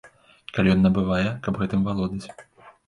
Калі 0.55 0.73
ён 0.75 0.81
набывае, 0.87 1.29
каб 1.49 1.53
гэтым 1.61 1.87
валодаць. 1.91 2.25